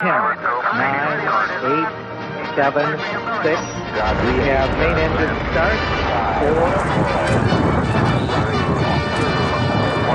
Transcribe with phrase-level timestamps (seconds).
[0.00, 1.26] 10, 9,
[1.58, 1.86] 8,
[2.54, 2.98] 7,
[3.42, 3.62] 6.
[4.22, 5.78] We have main engine start.
[6.38, 6.54] 4.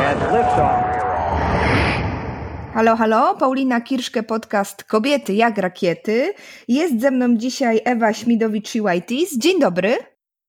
[0.08, 0.84] And liftoff.
[2.74, 6.34] Halo, halo, Paulina Kirszke, podcast Kobiety jak rakiety.
[6.68, 9.38] Jest ze mną dzisiaj Ewa Śmidowicz-Whitis.
[9.38, 9.98] Dzień dobry.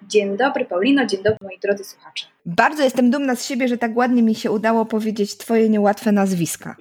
[0.02, 2.26] Dzień dobry Paulino, dzień dobry moi drodzy słuchacze.
[2.46, 6.76] Bardzo jestem dumna z siebie, że tak ładnie mi się udało powiedzieć twoje niełatwe nazwiska.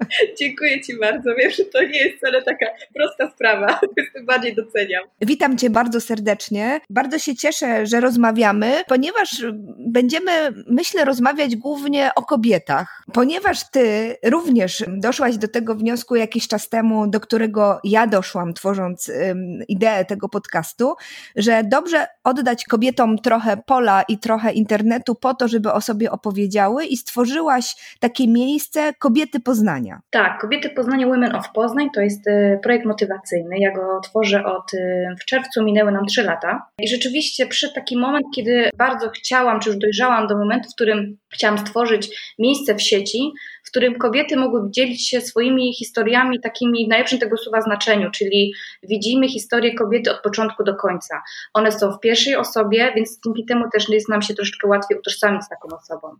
[0.40, 1.34] Dziękuję Ci bardzo.
[1.34, 5.04] Wiem, że to nie jest wcale taka prosta sprawa, więc tym bardziej doceniam.
[5.20, 6.80] Witam Cię bardzo serdecznie.
[6.90, 9.44] Bardzo się cieszę, że rozmawiamy, ponieważ
[9.78, 10.30] będziemy,
[10.66, 13.02] myślę, rozmawiać głównie o kobietach.
[13.12, 19.08] Ponieważ Ty również doszłaś do tego wniosku jakiś czas temu, do którego ja doszłam, tworząc
[19.08, 20.94] um, ideę tego podcastu,
[21.36, 26.84] że dobrze oddać kobietom trochę pola i trochę internetu po to, żeby o sobie opowiedziały
[26.84, 29.87] i stworzyłaś takie miejsce kobiety Poznania.
[29.88, 30.00] Poznania.
[30.10, 33.58] Tak, Kobiety Poznania Women of Poznań to jest e, projekt motywacyjny.
[33.58, 36.66] Ja go tworzę od e, w czerwcu, minęły nam trzy lata.
[36.78, 41.18] I rzeczywiście przyszedł taki moment, kiedy bardzo chciałam, czy już dojrzałam do momentu, w którym
[41.32, 43.32] chciałam stworzyć miejsce w sieci,
[43.64, 48.54] w którym kobiety mogły dzielić się swoimi historiami, takimi w najlepszym tego słowa znaczeniu, czyli
[48.82, 51.22] widzimy historię kobiety od początku do końca.
[51.54, 55.44] One są w pierwszej osobie, więc dzięki temu też jest nam się troszeczkę łatwiej utożsamić
[55.44, 56.16] z taką osobą.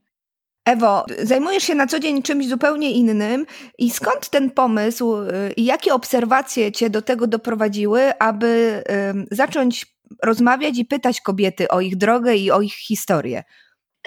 [0.68, 3.46] Ewo, zajmujesz się na co dzień czymś zupełnie innym
[3.78, 8.82] i skąd ten pomysł y, i jakie obserwacje cię do tego doprowadziły, aby
[9.30, 9.86] zacząć
[10.22, 13.44] rozmawiać i pytać kobiety o ich drogę i o ich historię?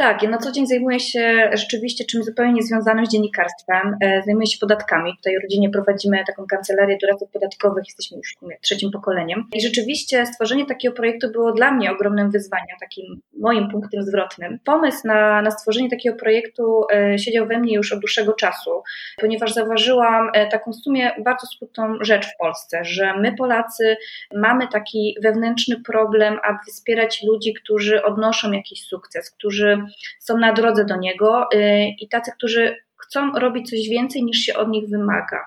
[0.02, 3.97] Tak, ja na co dzień zajmuję się rzeczywiście czymś zupełnie niezwiązanym z dziennikarstwem.
[4.02, 5.17] E, zajmuję się podatkami.
[5.17, 9.47] Tutaj w rodzinie prowadzimy taką kancelarię doradców podatkowych, jesteśmy już trzecim pokoleniem.
[9.53, 14.59] I rzeczywiście stworzenie takiego projektu było dla mnie ogromnym wyzwaniem, takim moim punktem zwrotnym.
[14.63, 18.83] Pomysł na, na stworzenie takiego projektu e, siedział we mnie już od dłuższego czasu,
[19.19, 23.97] ponieważ zauważyłam e, taką w sumie bardzo smutną rzecz w Polsce, że my Polacy
[24.35, 29.81] mamy taki wewnętrzny problem, aby wspierać ludzi, którzy odnoszą jakiś sukces, którzy
[30.19, 32.75] są na drodze do niego y, i tacy, którzy
[33.12, 35.40] chcą robić coś więcej niż się od nich wymaga.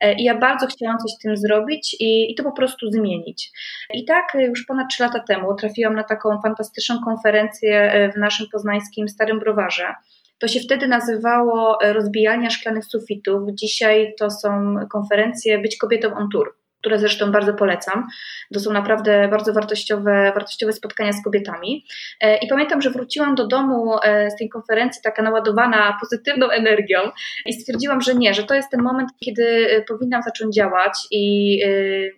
[0.00, 3.50] E, I ja bardzo chciałam coś z tym zrobić i, i to po prostu zmienić.
[3.94, 8.16] I tak y, już ponad trzy lata temu trafiłam na taką fantastyczną konferencję y, w
[8.16, 9.94] naszym poznańskim Starym Browarze.
[10.38, 13.42] To się wtedy nazywało Rozbijania szklanych sufitów.
[13.54, 18.06] Dzisiaj to są konferencje Być kobietą on tour które zresztą bardzo polecam.
[18.54, 21.84] To są naprawdę bardzo wartościowe, wartościowe spotkania z kobietami.
[22.20, 26.98] E, I pamiętam, że wróciłam do domu e, z tej konferencji taka naładowana pozytywną energią
[27.46, 31.22] i stwierdziłam, że nie, że to jest ten moment, kiedy e, powinnam zacząć działać i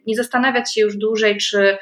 [0.07, 1.79] nie zastanawiać się już dłużej, czy,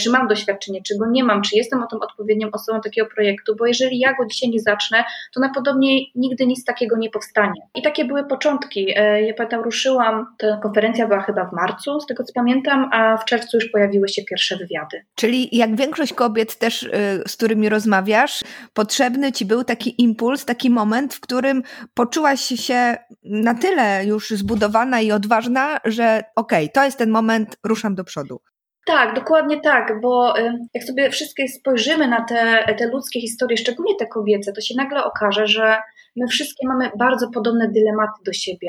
[0.00, 3.56] czy mam doświadczenie, czy go nie mam, czy jestem o tą odpowiednią osobą takiego projektu,
[3.56, 5.04] bo jeżeli ja go dzisiaj nie zacznę,
[5.34, 7.60] to najprawdopodobniej nigdy nic takiego nie powstanie.
[7.74, 8.86] I takie były początki.
[9.26, 13.24] Ja pamiętam, ruszyłam, ta konferencja była chyba w marcu, z tego co pamiętam, a w
[13.24, 15.04] czerwcu już pojawiły się pierwsze wywiady.
[15.14, 16.88] Czyli jak większość kobiet też, y,
[17.26, 18.44] z którymi rozmawiasz,
[18.74, 21.62] potrzebny ci był taki impuls, taki moment, w którym
[21.94, 27.56] poczułaś się na tyle już zbudowana i odważna, że okej, okay, to jest ten moment,
[27.64, 28.40] ruszam do przodu.
[28.86, 33.94] Tak, dokładnie tak, bo y, jak sobie wszystkie spojrzymy na te, te ludzkie historie, szczególnie
[33.98, 35.78] te kobiece, to się nagle okaże, że
[36.16, 38.68] my wszystkie mamy bardzo podobne dylematy do siebie,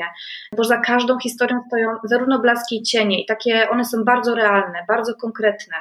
[0.56, 4.84] bo za każdą historią stoją zarówno blaski i cienie i takie one są bardzo realne,
[4.88, 5.74] bardzo konkretne.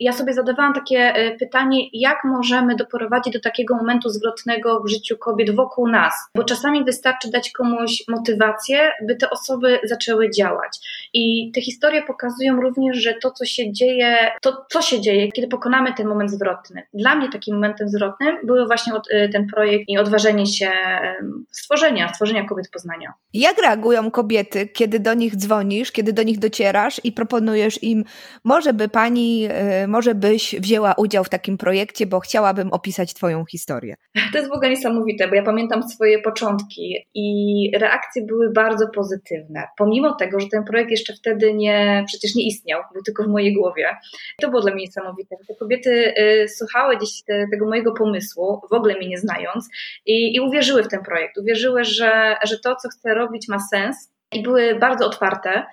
[0.00, 5.16] Ja sobie zadawałam takie y, pytanie, jak możemy doprowadzić do takiego momentu zwrotnego w życiu
[5.18, 10.78] kobiet wokół nas, bo czasami wystarczy dać komuś motywację, by te osoby zaczęły działać.
[11.14, 15.48] I te historie pokazują również, że to, co się dzieje, to co się dzieje, kiedy
[15.48, 16.82] pokonamy ten moment zwrotny.
[16.94, 20.70] Dla mnie takim momentem zwrotnym był właśnie y, ten projekt i odważenie się
[21.50, 23.12] stworzenia, stworzenia kobiet Poznania.
[23.32, 28.04] Jak reagują kobiety, kiedy do nich dzwonisz, kiedy do nich docierasz i proponujesz im,
[28.44, 33.44] może by pani, e, może byś wzięła udział w takim projekcie, bo chciałabym opisać twoją
[33.44, 33.94] historię?
[34.32, 39.62] To jest w ogóle niesamowite, bo ja pamiętam swoje początki i reakcje były bardzo pozytywne.
[39.78, 43.54] Pomimo tego, że ten projekt jeszcze wtedy nie, przecież nie istniał, był tylko w mojej
[43.54, 43.96] głowie.
[44.40, 45.36] To było dla mnie niesamowite.
[45.48, 49.68] Te kobiety y, słuchały gdzieś te, tego mojego pomysłu, w ogóle mnie nie znając
[50.06, 51.38] i, i uwierzyły w ten projekt.
[51.38, 54.12] Uwierzyły, że, że to, co chcę robić, ma sens.
[54.32, 55.66] I były bardzo otwarte.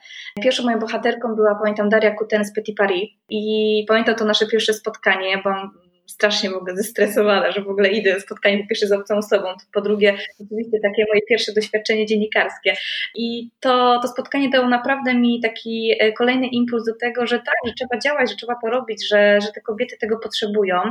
[0.44, 3.10] Pierwszą moją bohaterką była, pamiętam, Daria Kuten z Petit Paris.
[3.30, 5.38] I pamiętam to nasze pierwsze spotkanie.
[5.38, 5.72] Byłam
[6.08, 10.18] strasznie ogóle zestresowana, że w ogóle idę spotkanie po pierwsze z obcą osobą, po drugie
[10.46, 12.76] oczywiście takie moje pierwsze doświadczenie dziennikarskie.
[13.16, 17.56] I to, to spotkanie dało naprawdę mi taki e, kolejny impuls do tego, że tak,
[17.66, 20.82] że trzeba działać, że trzeba porobić, że, że te kobiety tego potrzebują,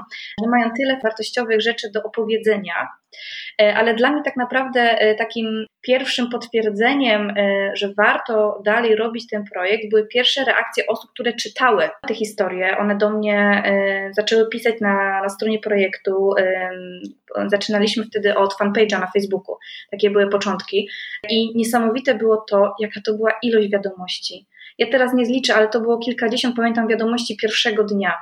[0.42, 2.88] że mają tyle wartościowych rzeczy do opowiedzenia.
[3.60, 9.26] E, ale dla mnie tak naprawdę e, takim pierwszym potwierdzeniem, e, że warto dalej robić
[9.26, 12.78] ten projekt, były pierwsze reakcje osób, które czytały te historie.
[12.78, 16.34] One do mnie e, zaczęły pisać na, na stronie projektu.
[17.46, 19.56] Zaczynaliśmy wtedy od fanpage'a na Facebooku.
[19.90, 20.88] Takie były początki.
[21.30, 24.46] I niesamowite było to, jaka to była ilość wiadomości.
[24.78, 28.14] Ja teraz nie zliczę, ale to było kilkadziesiąt, pamiętam, wiadomości pierwszego dnia.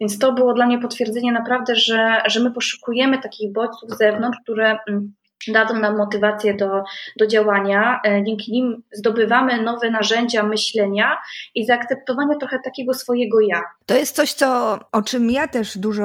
[0.00, 4.38] Więc to było dla mnie potwierdzenie naprawdę, że, że my poszukujemy takich bodźców z zewnątrz,
[4.42, 5.14] które mm,
[5.48, 6.84] dadzą nam motywację do,
[7.18, 8.00] do działania.
[8.06, 11.18] E, dzięki nim zdobywamy nowe narzędzia myślenia
[11.54, 13.62] i zaakceptowania trochę takiego swojego ja.
[13.86, 16.04] To jest coś, co, o czym ja też dużo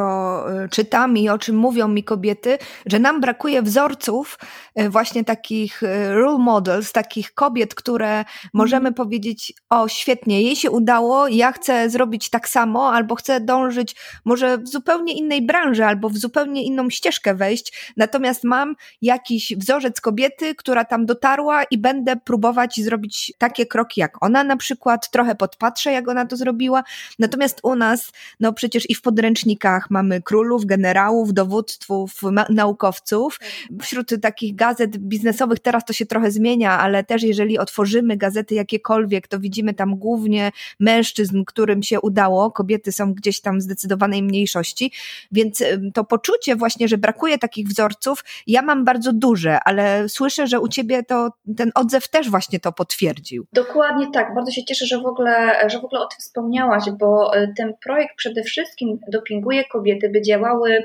[0.63, 4.39] e, czytam i o czym mówią mi kobiety, że nam brakuje wzorców,
[4.75, 8.93] e, właśnie takich role models, takich kobiet, które możemy mm.
[8.93, 13.95] powiedzieć, o świetnie, jej się udało, ja chcę zrobić tak samo, albo chcę dążyć
[14.25, 19.53] może w zupełnie innej branży, albo w zupełnie inną ścieżkę wejść, natomiast mam jakiś jakiś
[19.57, 25.11] wzorzec kobiety, która tam dotarła i będę próbować zrobić takie kroki jak ona na przykład,
[25.11, 26.83] trochę podpatrzę jak ona to zrobiła.
[27.19, 33.39] Natomiast u nas, no przecież i w podręcznikach mamy królów, generałów, dowódców, naukowców.
[33.81, 39.27] Wśród takich gazet biznesowych teraz to się trochę zmienia, ale też jeżeli otworzymy gazety jakiekolwiek,
[39.27, 44.91] to widzimy tam głównie mężczyzn, którym się udało, kobiety są gdzieś tam w zdecydowanej mniejszości,
[45.31, 45.63] więc
[45.93, 50.67] to poczucie właśnie, że brakuje takich wzorców, ja mam bardzo duże, ale słyszę, że u
[50.67, 53.45] ciebie to ten odzew też właśnie to potwierdził.
[53.53, 54.35] Dokładnie tak.
[54.35, 57.73] Bardzo się cieszę, że w ogóle, że w ogóle o tym wspomniałaś, bo e, ten
[57.83, 60.83] projekt przede wszystkim dopinguje kobiety, by działały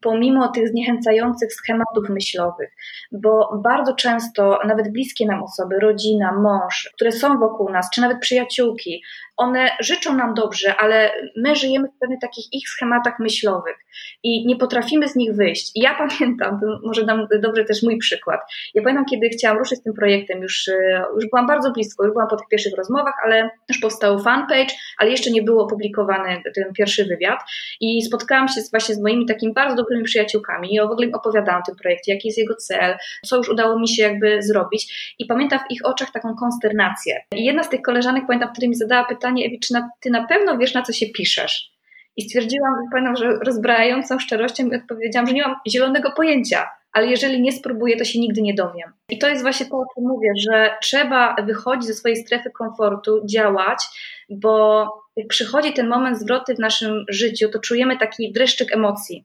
[0.00, 2.70] pomimo tych zniechęcających schematów myślowych,
[3.12, 8.20] bo bardzo często nawet bliskie nam osoby, rodzina, mąż, które są wokół nas, czy nawet
[8.20, 9.02] przyjaciółki,
[9.36, 13.76] one życzą nam dobrze, ale my żyjemy w pewnych takich ich schematach myślowych
[14.22, 15.72] i nie potrafimy z nich wyjść.
[15.74, 18.40] I ja pamiętam, może dam dobrze też mój przykład.
[18.74, 22.12] Ja pamiętam, kiedy chciałam ruszyć z tym projektem, już, e, już byłam bardzo blisko, już
[22.12, 26.72] byłam po tych pierwszych rozmowach, ale już powstał fanpage, ale jeszcze nie był opublikowany ten
[26.72, 27.38] pierwszy wywiad
[27.80, 31.60] i spotkałam się właśnie z moimi takimi bardzo dobrymi przyjaciółkami i w ogóle im opowiadałam
[31.62, 35.26] o tym projekcie, jaki jest jego cel, co już udało mi się jakby zrobić i
[35.26, 37.20] pamiętam w ich oczach taką konsternację.
[37.32, 40.26] I jedna z tych koleżanek, pamiętam, wtedy mi zadała pytanie, Ewi, czy na, ty na
[40.26, 41.78] pewno wiesz, na co się piszesz?
[42.16, 47.42] I stwierdziłam, pamiętam, że rozbrajającą szczerością i odpowiedziałam, że nie mam zielonego pojęcia, ale jeżeli
[47.42, 48.92] nie spróbuję, to się nigdy nie dowiem.
[49.08, 53.26] I to jest właśnie to, o czym mówię, że trzeba wychodzić ze swojej strefy komfortu,
[53.26, 53.84] działać,
[54.30, 54.86] bo
[55.16, 59.24] jak przychodzi ten moment zwroty w naszym życiu, to czujemy taki dreszczyk emocji.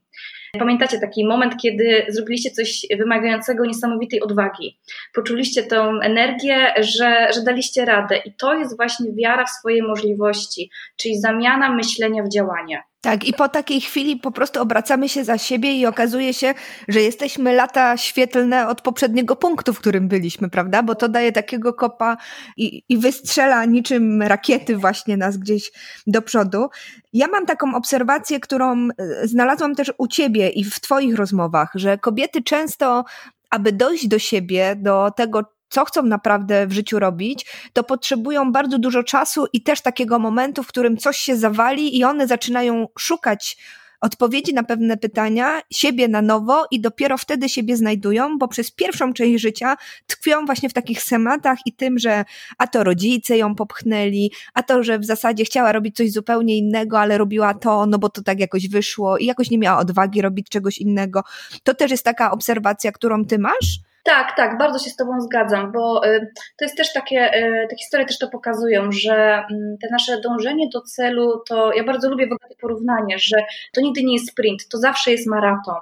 [0.59, 4.79] Pamiętacie taki moment, kiedy zrobiliście coś wymagającego niesamowitej odwagi.
[5.13, 8.17] Poczuliście tą energię, że, że daliście radę.
[8.17, 12.83] I to jest właśnie wiara w swoje możliwości, czyli zamiana myślenia w działanie.
[13.03, 16.53] Tak, i po takiej chwili po prostu obracamy się za siebie i okazuje się,
[16.87, 20.83] że jesteśmy lata świetlne od poprzedniego punktu, w którym byliśmy, prawda?
[20.83, 22.17] Bo to daje takiego kopa
[22.57, 25.71] i, i wystrzela niczym rakiety właśnie nas gdzieś
[26.07, 26.67] do przodu.
[27.13, 31.97] Ja mam taką obserwację, którą e, znalazłam też u ciebie i w twoich rozmowach, że
[31.97, 33.05] kobiety często
[33.53, 38.79] aby dojść do siebie, do tego, co chcą naprawdę w życiu robić, to potrzebują bardzo
[38.79, 43.57] dużo czasu i też takiego momentu, w którym coś się zawali i one zaczynają szukać
[44.03, 49.13] odpowiedzi na pewne pytania, siebie na nowo i dopiero wtedy siebie znajdują, bo przez pierwszą
[49.13, 49.75] część życia
[50.07, 52.25] tkwią właśnie w takich schematach i tym, że
[52.57, 56.99] a to rodzice ją popchnęli, a to, że w zasadzie chciała robić coś zupełnie innego,
[56.99, 60.49] ale robiła to, no bo to tak jakoś wyszło i jakoś nie miała odwagi robić
[60.49, 61.23] czegoś innego.
[61.63, 63.92] To też jest taka obserwacja, którą ty masz?
[64.03, 67.75] Tak, tak, bardzo się z Tobą zgadzam, bo y, to jest też takie, y, te
[67.75, 72.27] historie też to pokazują, że mm, te nasze dążenie do celu, to ja bardzo lubię
[72.27, 73.37] w ogóle to porównanie, że
[73.73, 75.75] to nigdy nie jest sprint, to zawsze jest maraton,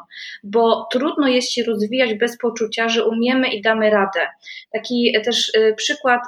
[0.44, 4.28] bo trudno jest się rozwijać bez poczucia, że umiemy i damy radę.
[4.72, 6.22] Taki też y, przykład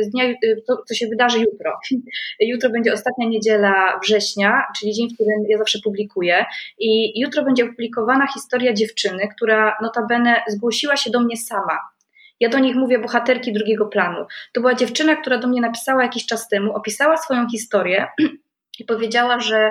[0.00, 0.24] z dnia,
[0.66, 1.72] to, co się wydarzy jutro.
[2.40, 6.46] Jutro będzie ostatnia niedziela września, czyli dzień, w którym ja zawsze publikuję
[6.78, 11.78] i jutro będzie opublikowana historia dziewczyny, która notabene zgłosiła się do mnie mnie sama.
[12.40, 14.26] Ja do nich mówię bohaterki drugiego planu.
[14.52, 18.06] To była dziewczyna, która do mnie napisała jakiś czas temu, opisała swoją historię
[18.78, 19.70] i powiedziała, że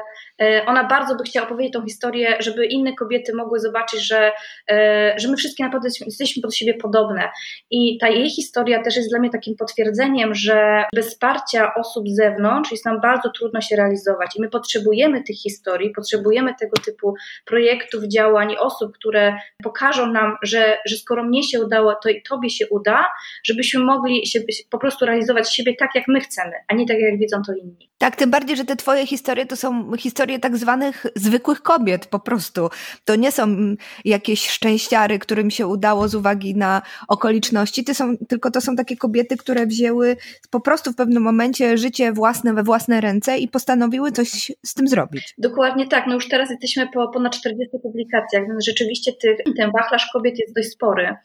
[0.66, 4.32] ona bardzo by chciała opowiedzieć tą historię, żeby inne kobiety mogły zobaczyć, że,
[4.72, 7.30] e, że my wszystkie naprawdę jesteśmy pod siebie podobne.
[7.72, 12.16] I ta jej historia też jest dla mnie takim potwierdzeniem, że bez wsparcia osób z
[12.16, 14.36] zewnątrz jest nam bardzo trudno się realizować.
[14.36, 17.14] I my potrzebujemy tych historii, potrzebujemy tego typu
[17.46, 22.50] projektów, działań, osób, które pokażą nam, że, że skoro mnie się udało, to i tobie
[22.50, 23.06] się uda,
[23.44, 24.40] żebyśmy mogli się
[24.70, 27.90] po prostu realizować siebie tak, jak my chcemy, a nie tak, jak widzą to inni.
[27.98, 32.08] Tak, tym bardziej, że te twoje historie to są historie historie tak zwanych zwykłych kobiet
[32.08, 32.70] po prostu.
[33.06, 38.52] To nie są jakieś szczęściary, którym się udało z uwagi na okoliczności, to są, tylko
[38.52, 40.16] to są takie kobiety, które wzięły
[40.52, 44.88] po prostu w pewnym momencie życie własne we własne ręce i postanowiły coś z tym
[44.88, 45.34] zrobić.
[45.38, 46.08] Dokładnie tak.
[46.08, 50.56] No już teraz jesteśmy po ponad 40 publikacjach, więc rzeczywiście tych, ten wachlarz kobiet jest
[50.56, 51.16] dość spory.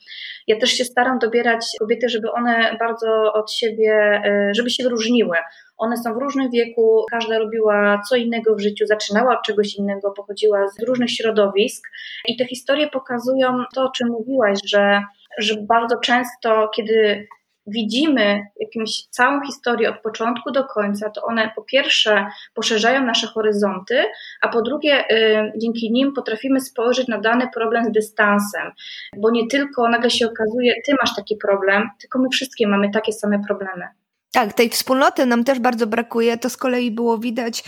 [0.47, 3.93] Ja też się staram dobierać kobiety, żeby one bardzo od siebie,
[4.25, 5.37] e, żeby się wyróżniły.
[5.79, 10.11] One są w różnym wieku, każda robiła co innego w życiu, zaczynała od czegoś innego,
[10.11, 11.89] pochodziła z różnych środowisk
[12.29, 15.03] i te historie pokazują to, o czym mówiłaś, że,
[15.39, 17.27] że bardzo często, kiedy
[17.67, 24.05] widzimy jakąś całą historię od początku do końca, to one po pierwsze poszerzają nasze horyzonty,
[24.41, 28.71] a po drugie y, dzięki nim potrafimy spojrzeć na dany problem z dystansem,
[29.17, 33.13] bo nie tylko nagle się okazuje, ty masz taki problem, tylko my wszystkie mamy takie
[33.13, 33.89] same problemy.
[34.33, 36.39] Tak, tej wspólnoty nam też bardzo brakuje.
[36.39, 37.65] To z kolei było widać,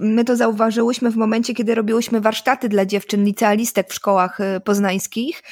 [0.00, 5.42] my to zauważyłyśmy w momencie, kiedy robiłyśmy warsztaty dla dziewczyn licealistek w szkołach y, poznańskich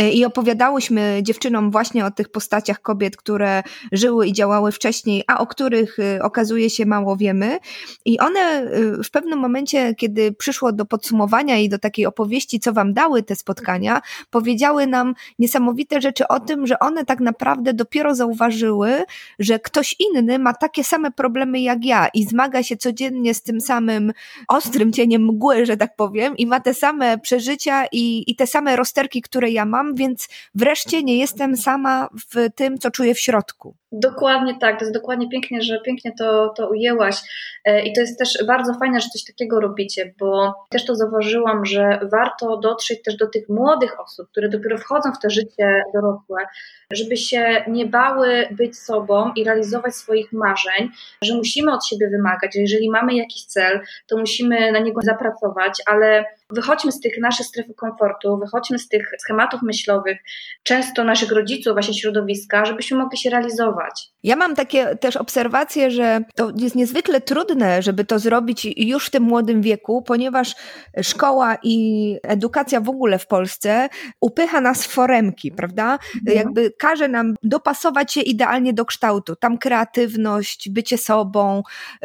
[0.00, 3.62] y, i opowiadałyśmy dziewczynom właśnie o tych postaciach kobiet, które
[3.92, 7.58] żyły i działały wcześniej, a o których y, okazuje się mało wiemy.
[8.04, 8.70] I one
[9.04, 13.36] w pewnym momencie, kiedy przyszło do podsumowania i do takiej opowieści, co wam dały te
[13.36, 19.04] spotkania, powiedziały nam niesamowite rzeczy o tym, że one tak naprawdę dopiero zauważyły,
[19.38, 23.42] że ktoś ktoś inny ma takie same problemy jak ja i zmaga się codziennie z
[23.42, 24.12] tym samym
[24.48, 28.76] ostrym cieniem mgły, że tak powiem, i ma te same przeżycia i, i te same
[28.76, 33.74] rozterki, które ja mam, więc wreszcie nie jestem sama w tym, co czuję w środku.
[33.92, 37.16] Dokładnie tak, to jest dokładnie pięknie, że pięknie to, to ujęłaś.
[37.64, 41.66] E, i to jest też bardzo fajne, że coś takiego robicie, bo też to zauważyłam,
[41.66, 46.46] że warto dotrzeć też do tych młodych osób, które dopiero wchodzą w to życie dorosłe,
[46.92, 50.90] żeby się nie bały być sobą i realizować swoich marzeń,
[51.22, 55.72] że musimy od siebie wymagać, że jeżeli mamy jakiś cel, to musimy na niego zapracować,
[55.86, 60.18] ale wychodźmy z tych naszych stref komfortu, wychodźmy z tych schematów myślowych,
[60.62, 64.08] często naszych rodziców, właśnie środowiska, żebyśmy mogli się realizować.
[64.22, 69.10] Ja mam takie też obserwacje, że to jest niezwykle trudne, żeby to zrobić już w
[69.10, 70.54] tym młodym wieku, ponieważ
[71.02, 73.88] szkoła i edukacja w ogóle w Polsce
[74.20, 75.92] upycha nas w foremki, prawda?
[75.92, 76.36] Mhm.
[76.38, 79.36] Jakby każe nam dopasować się idealnie do kształtu.
[79.36, 81.62] Tam kreatywność, bycie sobą,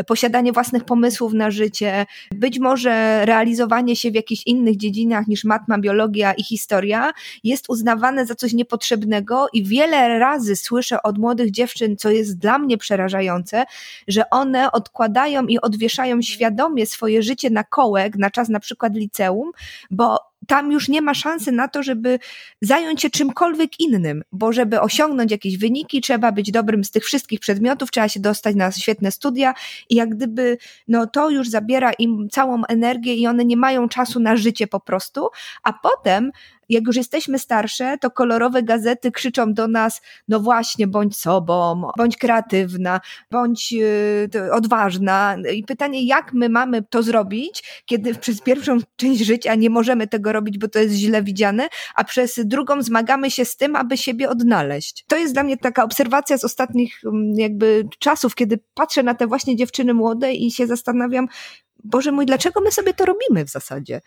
[0.07, 5.77] posiadanie własnych pomysłów na życie, być może realizowanie się w jakichś innych dziedzinach niż matma,
[5.79, 7.11] biologia i historia
[7.43, 12.59] jest uznawane za coś niepotrzebnego i wiele razy słyszę od młodych dziewczyn, co jest dla
[12.59, 13.63] mnie przerażające,
[14.07, 19.51] że one odkładają i odwieszają świadomie swoje życie na kołek, na czas na przykład liceum,
[19.91, 22.19] bo tam już nie ma szansy na to, żeby
[22.61, 27.39] zająć się czymkolwiek innym, bo żeby osiągnąć jakieś wyniki, trzeba być dobrym z tych wszystkich
[27.39, 29.53] przedmiotów, trzeba się dostać na świetne studia
[29.89, 30.57] i jak gdyby,
[30.87, 34.79] no to już zabiera im całą energię i one nie mają czasu na życie po
[34.79, 35.27] prostu,
[35.63, 36.31] a potem
[36.73, 42.17] jak już jesteśmy starsze, to kolorowe gazety krzyczą do nas, no właśnie, bądź sobą, bądź
[42.17, 43.01] kreatywna,
[43.31, 45.35] bądź yy, odważna.
[45.53, 50.33] I pytanie, jak my mamy to zrobić, kiedy przez pierwszą część życia nie możemy tego
[50.33, 54.29] robić, bo to jest źle widziane, a przez drugą zmagamy się z tym, aby siebie
[54.29, 55.05] odnaleźć.
[55.07, 59.27] To jest dla mnie taka obserwacja z ostatnich mm, jakby czasów, kiedy patrzę na te
[59.27, 61.27] właśnie dziewczyny młode i się zastanawiam,
[61.83, 64.01] Boże mój, dlaczego my sobie to robimy w zasadzie?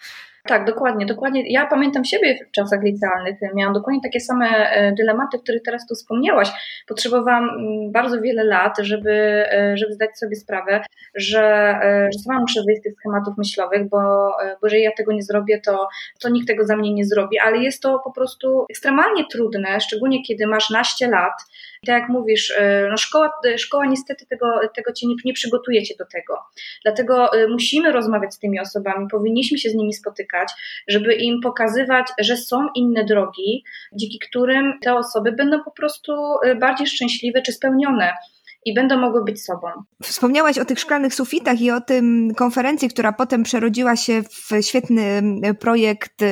[0.47, 1.53] Tak, dokładnie, dokładnie.
[1.53, 3.37] Ja pamiętam siebie w czasach licealnych.
[3.55, 6.53] Miałam dokładnie takie same e, dylematy, o których teraz tu wspomniałaś.
[6.87, 9.13] Potrzebowałam mm, bardzo wiele lat, żeby,
[9.53, 11.43] e, żeby zdać sobie sprawę, że,
[11.83, 13.99] e, że sama muszę wyjść z tych schematów myślowych, bo,
[14.61, 15.89] bo jeżeli ja tego nie zrobię, to,
[16.21, 20.23] to nikt tego za mnie nie zrobi, ale jest to po prostu ekstremalnie trudne, szczególnie
[20.23, 21.33] kiedy masz naście lat.
[21.83, 22.55] I tak jak mówisz,
[22.91, 26.39] no szkoła, szkoła niestety tego, tego cię nie, nie przygotuje cię do tego.
[26.85, 30.49] Dlatego musimy rozmawiać z tymi osobami, powinniśmy się z nimi spotykać
[30.89, 36.13] żeby im pokazywać, że są inne drogi, dzięki którym te osoby będą po prostu
[36.61, 38.13] bardziej szczęśliwe czy spełnione
[38.67, 39.69] i będą mogły być sobą.
[40.03, 45.23] Wspomniałaś o tych szklanych sufitach i o tym konferencji, która potem przerodziła się w świetny
[45.51, 46.27] y, projekt y,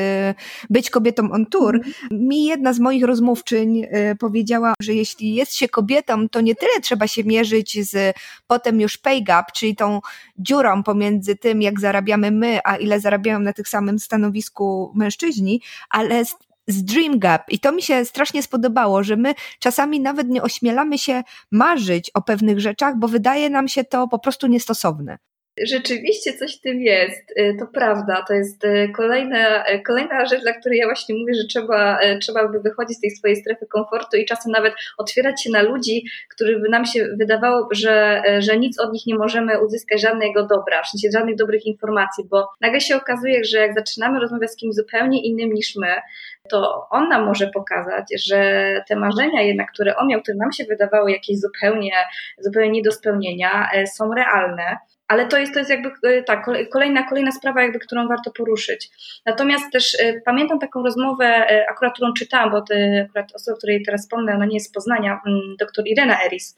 [0.70, 1.74] Być kobietą on tour.
[1.74, 2.26] Mm.
[2.28, 3.86] Mi jedna z moich rozmówczyń
[4.18, 8.98] powiedziała, że jeśli jest się kobietą, to nie tyle trzeba się mierzyć z potem już
[8.98, 10.00] pay gap, czyli tą
[10.38, 15.60] dziurą pomiędzy tym, jak zarabiamy my, a ile zarabiają na tych samym stanowisku mężczyźni,
[15.90, 16.24] ale
[16.66, 17.42] z, Dream Gap.
[17.48, 22.22] I to mi się strasznie spodobało, że my czasami nawet nie ośmielamy się marzyć o
[22.22, 25.18] pewnych rzeczach, bo wydaje nam się to po prostu niestosowne.
[25.62, 28.24] Rzeczywiście coś w tym jest, y, to prawda.
[28.28, 32.48] To jest y, kolejna, y, kolejna rzecz, dla której ja właśnie mówię, że trzeba, trzeba
[32.48, 36.04] by wychodzić z tej swojej strefy komfortu i czasem nawet otwierać się na ludzi,
[36.34, 40.82] których by nam się wydawało, że, że nic od nich nie możemy uzyskać, żadnego dobra,
[40.82, 44.74] w sensie żadnych dobrych informacji, bo nagle się okazuje, że jak zaczynamy rozmawiać z kimś
[44.74, 46.00] zupełnie innym niż my,
[46.48, 50.64] to on nam może pokazać, że te marzenia jednak, które on miał, które nam się
[50.64, 51.92] wydawały jakieś zupełnie,
[52.38, 54.76] zupełnie nie do spełnienia, są realne
[55.08, 58.90] ale to jest, to jest jakby e, tak, kolejna, kolejna sprawa, jakby, którą warto poruszyć.
[59.26, 64.00] Natomiast też y, pamiętam taką rozmowę, akurat którą czytałam, bo ty, akurat osoba, której teraz
[64.00, 66.56] wspomnę, ona nie jest z Poznania, mm, doktor Irena Eris.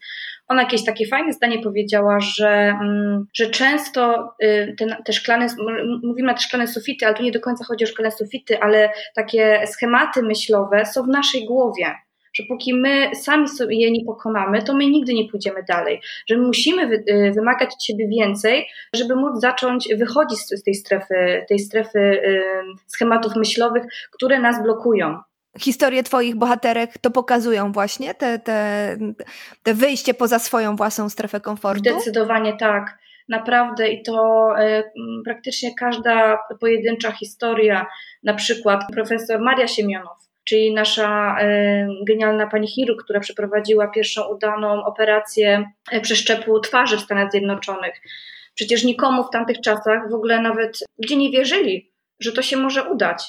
[0.48, 2.48] Ona jakieś takie fajne zdanie powiedziała, że,
[2.82, 5.46] mm, że często y, te, te szklane,
[6.02, 8.90] mówimy na te szklane sufity, ale tu nie do końca chodzi o szklane sufity, ale
[9.14, 11.94] takie schematy myślowe są w naszej głowie
[12.36, 16.00] że póki my sami sobie je nie pokonamy, to my nigdy nie pójdziemy dalej.
[16.28, 20.74] Że my musimy wy, y, wymagać od siebie więcej, żeby móc zacząć wychodzić z, tej
[20.74, 22.42] strefy, tej strefy y,
[22.86, 25.18] schematów myślowych, które nas blokują.
[25.60, 28.96] Historie Twoich bohaterek to pokazują właśnie te, te,
[29.62, 31.90] te wyjście poza swoją własną strefę komfortu?
[31.90, 32.98] Zdecydowanie tak
[33.28, 34.84] naprawdę i to y,
[35.24, 37.86] praktycznie każda pojedyncza historia,
[38.22, 44.84] na przykład profesor Maria Siemionow, czyli nasza e, genialna pani chirurg, która przeprowadziła pierwszą udaną
[44.84, 48.00] operację e, przeszczepu twarzy w Stanach Zjednoczonych.
[48.54, 52.84] Przecież nikomu w tamtych czasach w ogóle nawet ludzie nie wierzyli, że to się może
[52.84, 53.24] udać.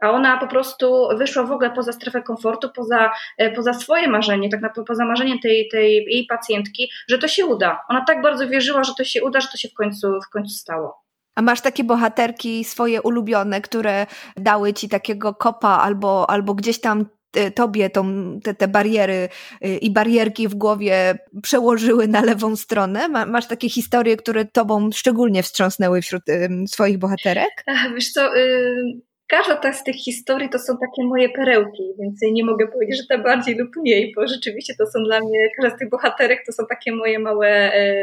[0.00, 4.48] A ona po prostu wyszła w ogóle poza strefę komfortu, poza, e, poza swoje marzenie,
[4.48, 7.80] tak naprawdę poza marzenie tej, tej jej pacjentki, że to się uda.
[7.88, 10.54] Ona tak bardzo wierzyła, że to się uda, że to się w końcu, w końcu
[10.54, 11.04] stało.
[11.34, 17.06] A masz takie bohaterki swoje ulubione, które dały ci takiego kopa albo, albo gdzieś tam
[17.36, 18.04] e, tobie tą,
[18.40, 19.28] te, te bariery
[19.60, 23.08] e, i barierki w głowie przełożyły na lewą stronę?
[23.08, 26.22] Masz takie historie, które tobą szczególnie wstrząsnęły wśród
[26.66, 27.64] swoich bohaterek?
[27.94, 32.68] Wiesz co, y, każda z tych historii to są takie moje perełki, więc nie mogę
[32.68, 35.90] powiedzieć, że te bardziej lub mniej, bo rzeczywiście to są dla mnie, każda z tych
[35.90, 37.94] bohaterek to są takie moje małe, e,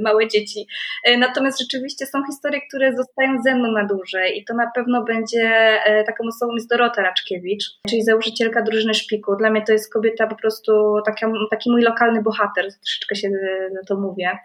[0.00, 0.66] małe dzieci.
[1.04, 5.04] E, natomiast rzeczywiście są historie, które zostają ze mną na dłużej i to na pewno
[5.04, 5.42] będzie
[5.84, 9.36] e, taką osobą jest Dorota Raczkiewicz, czyli założycielka drużyny Szpiku.
[9.36, 10.72] Dla mnie to jest kobieta po prostu
[11.06, 13.28] taka, taki mój lokalny bohater, troszeczkę się
[13.74, 14.38] na to mówię.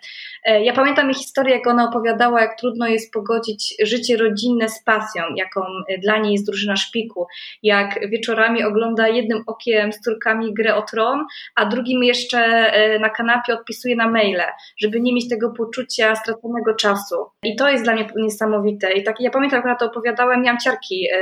[0.45, 5.23] Ja pamiętam jej historię, jak ona opowiadała, jak trudno jest pogodzić życie rodzinne z pasją,
[5.35, 5.61] jaką
[6.01, 7.25] dla niej jest drużyna szpiku,
[7.63, 13.09] jak wieczorami ogląda jednym okiem z córkami grę o tron, a drugim jeszcze e, na
[13.09, 14.43] kanapie odpisuje na maile,
[14.77, 17.15] żeby nie mieć tego poczucia straconego czasu.
[17.43, 18.93] I to jest dla mnie niesamowite.
[18.93, 21.19] I tak, ja pamiętam, jak na to opowiadałem, miałam ciarki e,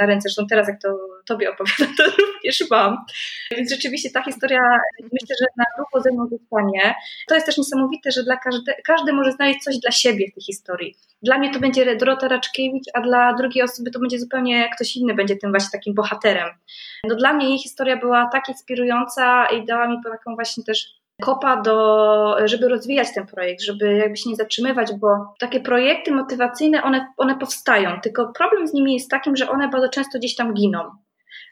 [0.00, 0.88] na ręce, zresztą teraz jak to
[1.28, 2.96] tobie opowiadam, to również mam.
[3.56, 4.60] Więc rzeczywiście ta historia,
[5.02, 6.94] myślę, że na długo ze mną zostanie.
[7.28, 10.42] To jest też niesamowite, że dla każdy, każdy może znaleźć coś dla siebie w tej
[10.42, 10.94] historii.
[11.22, 15.14] Dla mnie to będzie Dorota Raczkiewicz, a dla drugiej osoby to będzie zupełnie ktoś inny,
[15.14, 16.48] będzie tym właśnie takim bohaterem.
[17.04, 21.62] No dla mnie jej historia była tak inspirująca i dała mi taką właśnie też kopa
[21.62, 27.12] do, żeby rozwijać ten projekt, żeby jakby się nie zatrzymywać, bo takie projekty motywacyjne, one,
[27.16, 30.90] one powstają, tylko problem z nimi jest takim, że one bardzo często gdzieś tam giną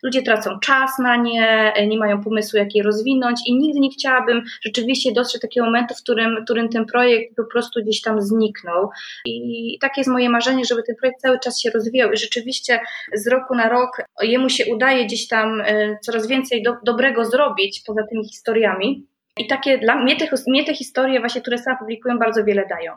[0.02, 4.42] ludzie tracą czas na nie, nie mają pomysłu, jak je rozwinąć i nigdy nie chciałabym
[4.64, 8.22] rzeczywiście dotrzeć do takiego momentu, w którym, w którym ten projekt po prostu gdzieś tam
[8.22, 8.90] zniknął.
[9.24, 12.80] I takie jest moje marzenie, żeby ten projekt cały czas się rozwijał i rzeczywiście
[13.14, 17.82] z roku na rok jemu się udaje gdzieś tam e, coraz więcej do, dobrego zrobić
[17.86, 19.06] poza tymi historiami.
[19.38, 22.92] I takie dla mnie te, mnie te historie właśnie, które same publikują, bardzo wiele dają.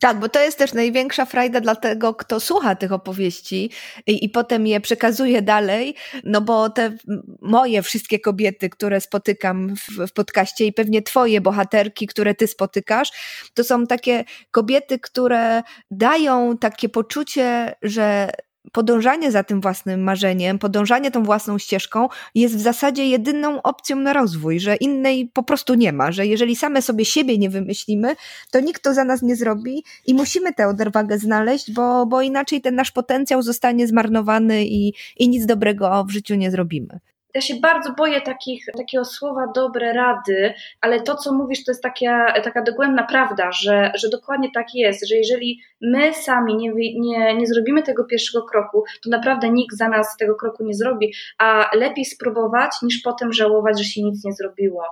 [0.00, 3.70] Tak, bo to jest też największa frajda dla tego, kto słucha tych opowieści
[4.06, 6.96] i, i, potem je przekazuje dalej, no bo te
[7.42, 13.10] moje wszystkie kobiety, które spotykam w, w podcaście i pewnie twoje bohaterki, które ty spotykasz,
[13.54, 18.30] to są takie kobiety, które dają takie poczucie, że
[18.72, 24.12] podążanie za tym własnym marzeniem, podążanie tą własną ścieżką jest w zasadzie jedyną opcją na
[24.12, 28.16] rozwój, że innej po prostu nie ma, że jeżeli same sobie siebie nie wymyślimy,
[28.50, 32.60] to nikt to za nas nie zrobi i musimy tę odwagę znaleźć, bo, bo inaczej
[32.60, 37.00] ten nasz potencjał zostanie zmarnowany i, i nic dobrego w życiu nie zrobimy
[37.34, 41.82] ja się bardzo boję takich, takiego słowa dobre rady, ale to, co mówisz, to jest
[41.82, 47.34] taka, taka dogłębna prawda, że, że dokładnie tak jest, że jeżeli my sami nie, nie,
[47.34, 51.70] nie zrobimy tego pierwszego kroku, to naprawdę nikt za nas tego kroku nie zrobi, a
[51.76, 54.84] lepiej spróbować, niż potem żałować, że się nic nie zrobiło.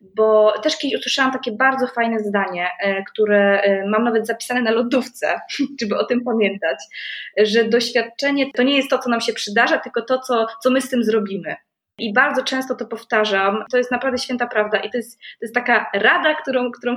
[0.00, 4.70] Bo też kiedyś usłyszałam takie bardzo fajne zdanie, e, które e, mam nawet zapisane na
[4.70, 5.40] lodówce,
[5.80, 6.78] żeby o tym pamiętać,
[7.36, 10.80] że doświadczenie to nie jest to, co nam się przydarza, tylko to, co, co my
[10.80, 11.56] z tym zrobimy.
[11.98, 13.64] I bardzo często to powtarzam.
[13.70, 14.78] To jest naprawdę święta prawda.
[14.78, 16.96] I to jest, to jest taka rada, którą, którą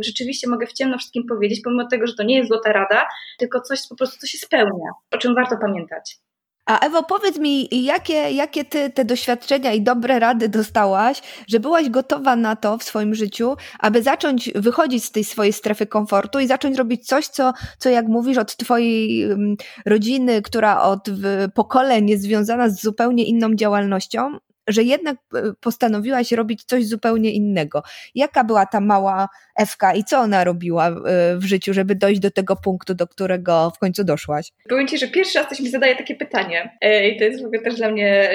[0.00, 3.60] rzeczywiście mogę w ciemno wszystkim powiedzieć, pomimo tego, że to nie jest złota rada, tylko
[3.60, 6.25] coś po prostu, co się spełnia, o czym warto pamiętać.
[6.66, 11.88] A Ewo, powiedz mi, jakie, jakie ty te doświadczenia i dobre rady dostałaś, że byłaś
[11.88, 16.46] gotowa na to w swoim życiu, aby zacząć wychodzić z tej swojej strefy komfortu i
[16.46, 21.08] zacząć robić coś, co, co jak mówisz, od twojej mm, rodziny, która od
[21.54, 27.82] pokoleń jest związana z zupełnie inną działalnością, że jednak e, postanowiłaś robić coś zupełnie innego.
[28.14, 30.92] Jaka była ta mała Ewka i co ona robiła e,
[31.36, 34.52] w życiu, żeby dojść do tego punktu, do którego w końcu doszłaś?
[34.68, 37.46] Powiem Ci, że pierwszy raz ktoś mi zadaje takie pytanie e, i to jest w
[37.46, 38.30] ogóle też dla mnie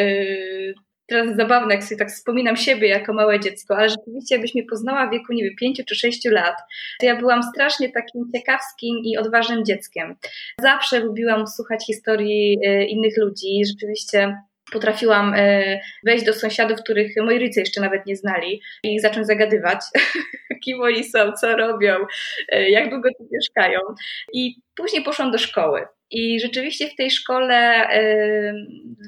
[1.07, 5.07] teraz zabawne, jak sobie tak wspominam siebie jako małe dziecko, ale rzeczywiście jakbyś mnie poznała
[5.07, 6.55] w wieku, nie wiem, pięciu czy sześciu lat,
[6.99, 10.15] to ja byłam strasznie takim ciekawskim i odważnym dzieckiem.
[10.61, 12.57] Zawsze lubiłam słuchać historii
[12.89, 14.37] innych ludzi, rzeczywiście
[14.71, 19.79] potrafiłam e, wejść do sąsiadów, których moi rodzice jeszcze nawet nie znali i zacząć zagadywać,
[20.63, 21.95] kim oni są, co robią,
[22.49, 23.79] e, jak długo tu mieszkają.
[24.33, 25.85] I później poszłam do szkoły.
[26.11, 27.55] I rzeczywiście w tej szkole
[27.89, 28.53] e,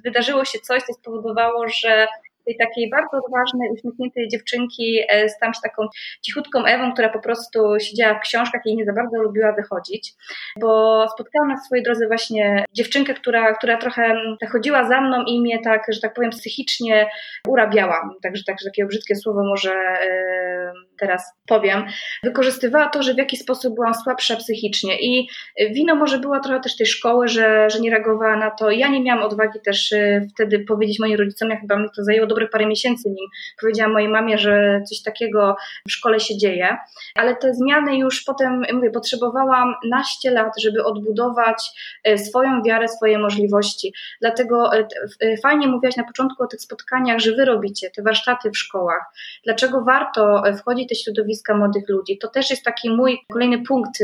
[0.04, 2.08] wydarzyło się coś, co spowodowało, że
[2.46, 5.88] tej takiej bardzo odważnej, uśmiechniętej dziewczynki e, stałam się taką
[6.22, 10.14] cichutką Ewą, która po prostu siedziała w książkach i nie za bardzo lubiła wychodzić,
[10.60, 14.16] bo spotkałam na swojej drodze właśnie dziewczynkę, która, która trochę
[14.52, 17.10] chodziła za mną i mnie tak, że tak powiem, psychicznie
[17.48, 21.86] urabiała, także, także takie brzydkie słowo może e, teraz powiem,
[22.24, 25.28] wykorzystywała to, że w jakiś sposób byłam słabsza psychicznie i
[25.72, 28.72] wino może była trochę też tej szkoły, że, że nie reagowała na to.
[28.72, 32.28] Ja nie miałam odwagi też e, wtedy powiedzieć moim rodzicom, jak chyba mi to zajęło
[32.28, 33.28] dobre parę miesięcy, nim
[33.62, 35.56] powiedziałam mojej mamie, że coś takiego
[35.88, 36.78] w szkole się dzieje,
[37.16, 41.64] ale te zmiany już potem, mówię, potrzebowałam naście lat, żeby odbudować
[42.04, 43.94] e, swoją wiarę, swoje możliwości.
[44.22, 44.88] Dlatego e,
[45.22, 49.04] e, fajnie mówiłaś na początku o tych spotkaniach, że wy robicie te warsztaty w szkołach.
[49.44, 52.18] Dlaczego warto wchodzić te środowiska młodych ludzi?
[52.18, 54.00] To też jest taki mój kolejny punkt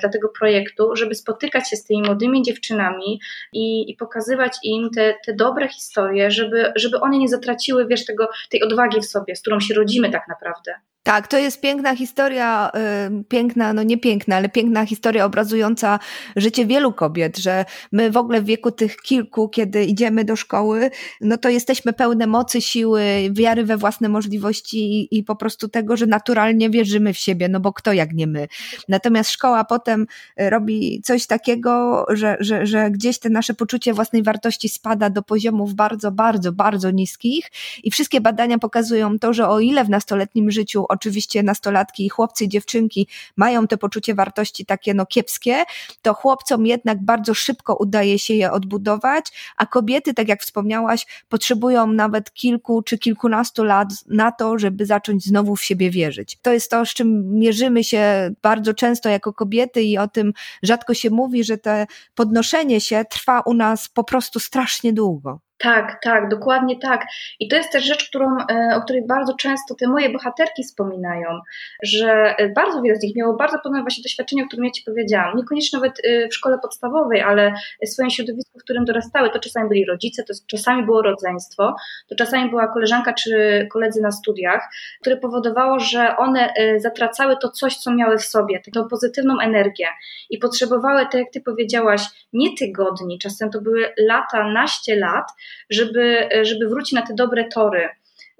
[0.00, 3.20] dla tego projektu, żeby spotykać się z tymi młodymi dziewczynami
[3.52, 8.28] i, i pokazywać im te, te dobre historie, żeby, żeby one nie zatraciły wiesz, tego,
[8.50, 10.74] tej odwagi w sobie, z którą się rodzimy tak naprawdę.
[11.04, 12.70] Tak, to jest piękna historia,
[13.28, 15.98] piękna, no nie piękna, ale piękna historia obrazująca
[16.36, 20.90] życie wielu kobiet, że my w ogóle w wieku tych kilku, kiedy idziemy do szkoły,
[21.20, 25.96] no to jesteśmy pełne mocy, siły, wiary we własne możliwości i, i po prostu tego,
[25.96, 28.48] że naturalnie wierzymy w siebie, no bo kto jak nie my.
[28.88, 30.06] Natomiast szkoła potem
[30.40, 35.22] y, robi coś takiego, że, że, że gdzieś te nasze poczucie własnej wartości spada do
[35.22, 37.50] poziomów bardzo, bardzo, bardzo niskich
[37.82, 42.44] i wszystkie badania pokazują to, że o ile w nastoletnim życiu oczywiście nastolatki i chłopcy
[42.44, 45.64] i dziewczynki mają te poczucie wartości takie no kiepskie,
[46.02, 51.86] to chłopcom jednak bardzo szybko udaje się je odbudować, a kobiety, tak jak wspomniałaś, potrzebują
[51.86, 56.38] nawet kilku czy kilkunastu lat na to, żeby zacząć znowu w siebie wierzyć.
[56.42, 60.94] To jest to, z czym mierzymy się bardzo często jako kobiety i o tym rzadko
[60.94, 65.40] się mówi, że te podnoszenie się trwa u nas po prostu strasznie długo.
[65.64, 67.06] Tak, tak, dokładnie tak.
[67.40, 71.40] I to jest też rzecz, którą, e, o której bardzo często te moje bohaterki wspominają,
[71.82, 74.82] że e, bardzo wiele z nich miało bardzo podobne właśnie doświadczenie, o którym ja Ci
[74.82, 75.36] powiedziałam.
[75.36, 77.54] Niekoniecznie nawet e, w szkole podstawowej, ale
[77.86, 79.30] w swoim środowisku, w którym dorastały.
[79.30, 81.76] To czasami byli rodzice, to czasami było rodzeństwo,
[82.08, 84.68] to czasami była koleżanka czy koledzy na studiach,
[85.00, 89.86] które powodowało, że one zatracały to coś, co miały w sobie, taką pozytywną energię
[90.30, 95.24] i potrzebowały, tak jak Ty powiedziałaś, nie tygodni, czasem to były lata, naście lat,
[95.70, 97.88] żeby, żeby wrócić na te dobre tory,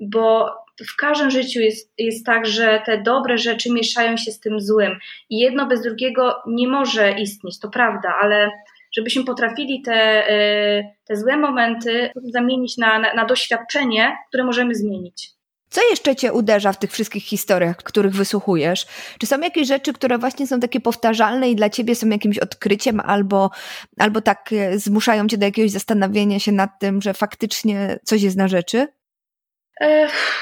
[0.01, 0.51] bo
[0.93, 4.99] w każdym życiu jest, jest tak, że te dobre rzeczy mieszają się z tym złym
[5.31, 8.51] i jedno bez drugiego nie może istnieć, to prawda, ale
[8.93, 15.34] żebyśmy potrafili te, e, te złe momenty zamienić na, na, na doświadczenie, które możemy zmienić.
[15.75, 18.87] Co jeszcze cię uderza w tych wszystkich historiach, których wysłuchujesz?
[19.19, 23.01] Czy są jakieś rzeczy, które właśnie są takie powtarzalne i dla ciebie są jakimś odkryciem
[23.01, 23.51] albo,
[23.99, 28.37] albo tak e, zmuszają cię do jakiegoś zastanowienia się nad tym, że faktycznie coś jest
[28.37, 28.89] na rzeczy?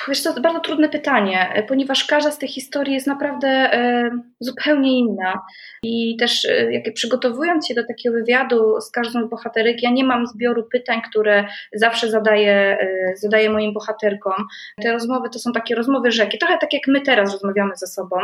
[0.09, 4.99] Wiesz to bardzo trudne pytanie, e, ponieważ każda z tych historii jest naprawdę e, zupełnie
[4.99, 5.43] inna.
[5.83, 10.05] I też e, jak przygotowując się do takiego wywiadu z każdą z bohaterek, ja nie
[10.05, 12.79] mam zbioru pytań, które zawsze zadaję,
[13.15, 14.47] zadaję moim bohaterkom.
[14.83, 18.17] Te rozmowy to są takie rozmowy rzeki, trochę tak jak my teraz rozmawiamy ze sobą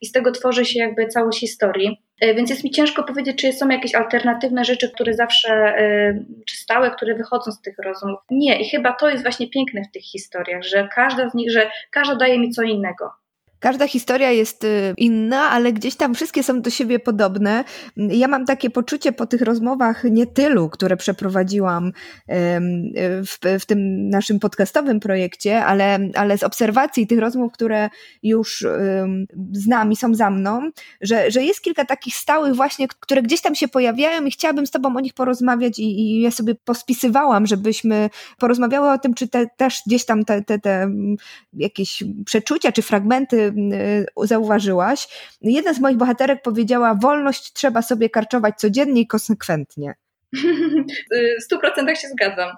[0.00, 1.98] i z tego tworzy się jakby całość historii.
[2.20, 6.56] E, więc jest mi ciężko powiedzieć, czy są jakieś alternatywne rzeczy, które zawsze, e, czy
[6.56, 8.18] stałe, które wychodzą z tych rozmów.
[8.30, 11.70] Nie, i chyba to jest właśnie piękne w tych historiach, że każda z nich, że
[11.90, 13.21] każda daje mi co innego.
[13.62, 17.64] Każda historia jest y, inna, ale gdzieś tam wszystkie są do siebie podobne.
[17.96, 21.92] Ja mam takie poczucie po tych rozmowach nie tylu, które przeprowadziłam
[23.26, 27.90] w, w tym naszym podcastowym projekcie, ale, ale z obserwacji tych rozmów, które
[28.22, 28.66] już
[29.52, 30.70] z nami są za mną,
[31.00, 34.70] że, że jest kilka takich stałych właśnie, które gdzieś tam się pojawiają i chciałabym z
[34.70, 39.46] Tobą o nich porozmawiać i, i ja sobie pospisywałam, żebyśmy porozmawiały o tym, czy te,
[39.56, 40.90] też gdzieś tam te, te, te
[41.52, 43.51] jakieś przeczucia czy fragmenty
[44.22, 45.08] zauważyłaś.
[45.42, 49.94] Jedna z moich bohaterek powiedziała, wolność trzeba sobie karczować codziennie i konsekwentnie.
[51.40, 52.50] W stu procentach się zgadzam.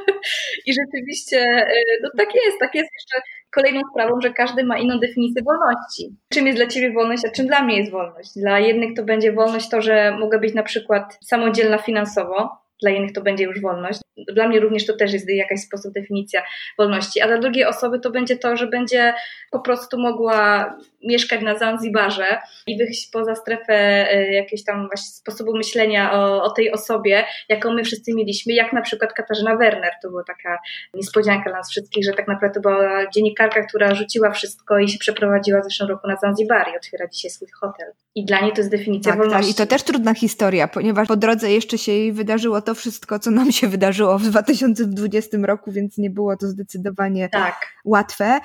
[0.66, 4.98] I rzeczywiście, e, no tak jest, tak jest jeszcze kolejną sprawą, że każdy ma inną
[4.98, 6.16] definicję wolności.
[6.32, 8.30] Czym jest dla ciebie wolność, a czym dla mnie jest wolność?
[8.36, 13.12] Dla jednych to będzie wolność to, że mogę być na przykład samodzielna finansowo, dla innych
[13.12, 14.00] to będzie już wolność.
[14.32, 16.42] Dla mnie również to też jest jakaś sposób definicja
[16.78, 19.14] wolności, a dla drugiej osoby to będzie to, że będzie
[19.50, 20.74] po prostu mogła
[21.06, 23.74] mieszkać na Zanzibarze i wyjść poza strefę
[24.12, 28.72] e, jakiegoś tam właśnie sposobu myślenia o, o, tej osobie, jaką my wszyscy mieliśmy, jak
[28.72, 29.92] na przykład Katarzyna Werner.
[30.02, 30.58] To była taka
[30.94, 35.60] niespodzianka dla nas wszystkich, że tak naprawdę była dziennikarka, która rzuciła wszystko i się przeprowadziła
[35.60, 37.92] w zeszłym roku na Zanzibar i otwiera dzisiaj swój hotel.
[38.14, 39.54] I dla niej to jest definicja tak, wolności.
[39.54, 43.18] Tak, i to też trudna historia, ponieważ po drodze jeszcze się jej wydarzyło to wszystko,
[43.18, 47.66] co nam się wydarzyło w 2020 roku, więc nie było to zdecydowanie tak.
[47.84, 48.40] łatwe.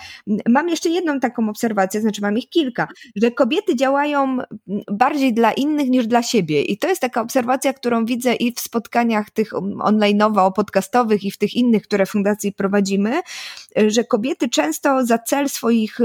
[0.50, 4.38] Mam jeszcze jedną taką obserwację, znaczy mam ich kilka, że kobiety działają
[4.92, 6.62] bardziej dla innych niż dla siebie.
[6.62, 11.38] I to jest taka obserwacja, którą widzę i w spotkaniach tych online'owo, podcastowych i w
[11.38, 13.22] tych innych, które fundacji prowadzimy,
[13.88, 15.98] że kobiety często za cel swoich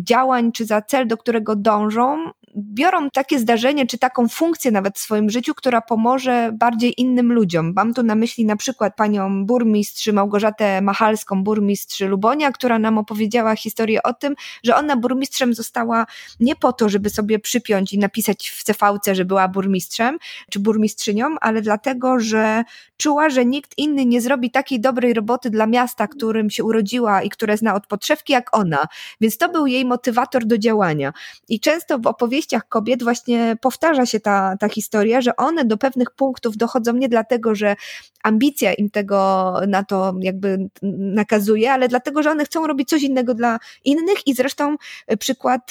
[0.00, 4.98] działań, czy za cel, do którego dążą, biorą takie zdarzenie, czy taką funkcję nawet w
[4.98, 7.72] swoim życiu, która pomoże bardziej innym ludziom.
[7.76, 13.56] Mam tu na myśli na przykład panią burmistrz Małgorzatę Machalską, burmistrz Lubonia, która nam opowiedziała
[13.56, 14.34] historię o tym,
[14.64, 16.06] że ona burmistrzem została
[16.40, 20.18] nie po to, żeby sobie przypiąć i napisać w CVC, że była burmistrzem
[20.50, 22.64] czy burmistrzynią, ale dlatego, że
[22.96, 27.30] czuła, że nikt inny nie zrobi takiej dobrej roboty dla miasta, którym się urodziła i
[27.30, 28.86] które zna od podszewki jak ona.
[29.20, 31.12] Więc to był jej motywator do działania.
[31.48, 32.06] I często w
[32.40, 37.08] opowieściach kobiet właśnie powtarza się ta, ta historia, że one do pewnych punktów dochodzą nie
[37.08, 37.76] dlatego, że
[38.22, 40.58] ambicja im tego na to jakby
[40.98, 44.76] nakazuje, ale dlatego, że one chcą robić coś innego dla innych i zresztą
[45.18, 45.70] przykład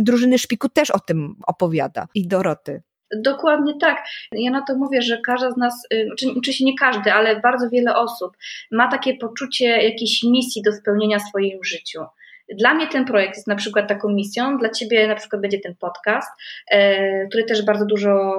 [0.00, 2.82] drużyny Szpiku też o tym opowiada i Doroty.
[3.16, 4.04] Dokładnie tak.
[4.32, 7.70] Ja na to mówię, że każda z nas, y, czy, oczywiście nie każdy, ale bardzo
[7.70, 8.36] wiele osób
[8.70, 12.00] ma takie poczucie jakiejś misji do spełnienia w swoim życiu.
[12.48, 15.76] Dla mnie ten projekt jest na przykład taką misją, dla Ciebie na przykład będzie ten
[15.76, 16.28] podcast,
[16.70, 18.34] e, który też bardzo dużo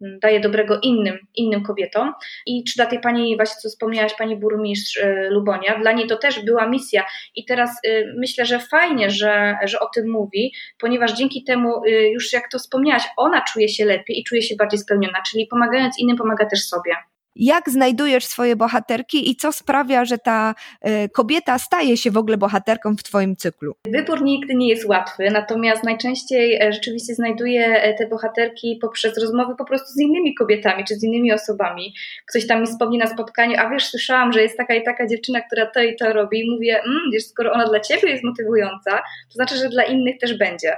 [0.00, 2.12] daje dobrego innym, innym kobietom.
[2.46, 6.16] I czy dla tej pani, właśnie co wspomniałaś, pani burmistrz e, Lubonia, dla niej to
[6.16, 7.04] też była misja.
[7.34, 12.32] I teraz e, myślę, że fajnie, że, że o tym mówi, ponieważ dzięki temu, już
[12.32, 16.16] jak to wspomniałaś, ona czuje się lepiej i czuje się bardziej spełniona, czyli pomagając innym,
[16.16, 16.94] pomaga też sobie.
[17.36, 22.36] Jak znajdujesz swoje bohaterki i co sprawia, że ta e, kobieta staje się w ogóle
[22.36, 23.74] bohaterką w Twoim cyklu?
[23.86, 29.54] Wybór nigdy nie jest łatwy, natomiast najczęściej e, rzeczywiście znajduję e, te bohaterki poprzez rozmowy
[29.58, 31.94] po prostu z innymi kobietami czy z innymi osobami.
[32.26, 35.40] Ktoś tam mi wspomni na spotkaniu, a wiesz, słyszałam, że jest taka i taka dziewczyna,
[35.40, 38.90] która to i to robi i mówię, mmm, wiesz, skoro ona dla Ciebie jest motywująca,
[39.28, 40.76] to znaczy, że dla innych też będzie.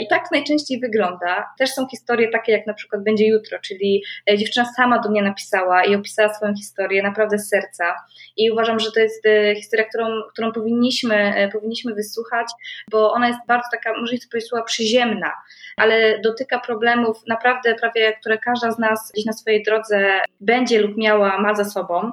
[0.00, 1.48] I tak najczęściej wygląda.
[1.58, 4.02] Też są historie takie, jak na przykład będzie jutro, czyli
[4.36, 7.94] dziewczyna sama do mnie napisała, i opisała swoją historię naprawdę z serca.
[8.36, 12.46] I uważam, że to jest e, historia, którą, którą powinniśmy, e, powinniśmy wysłuchać,
[12.90, 15.32] bo ona jest bardzo taka, może to powiedzieć słowa przyziemna,
[15.76, 20.96] ale dotyka problemów naprawdę prawie, które każda z nas gdzieś na swojej drodze będzie lub
[20.96, 22.12] miała, ma za sobą.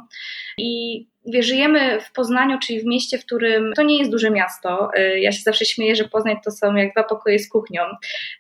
[0.57, 4.89] I Wie, żyjemy w Poznaniu, czyli w mieście, w którym to nie jest duże miasto.
[4.97, 7.81] Y, ja się zawsze śmieję, że Poznań to są jak dwa pokoje z kuchnią.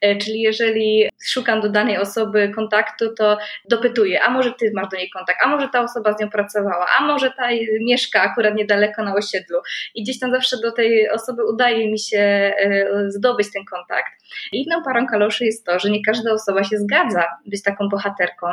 [0.05, 3.37] Y, czyli jeżeli szukam do danej osoby kontaktu, to
[3.69, 6.85] dopytuję, a może ty masz do niej kontakt, a może ta osoba z nią pracowała,
[6.99, 7.47] a może ta
[7.81, 9.57] mieszka akurat niedaleko na osiedlu.
[9.95, 14.11] I gdzieś tam zawsze do tej osoby udaje mi się y, zdobyć ten kontakt.
[14.51, 18.47] Inną parą kaloszy jest to, że nie każda osoba się zgadza być taką bohaterką,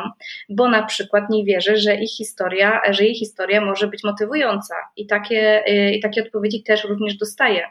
[0.49, 5.07] bo na przykład nie wierzy, że ich historia, że jej historia może być motywująca i
[5.07, 7.61] takie, y, i takie odpowiedzi też również dostaję.